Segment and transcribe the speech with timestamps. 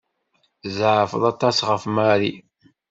[0.61, 2.31] Tzeɛfeḍ aṭas ɣef Mary.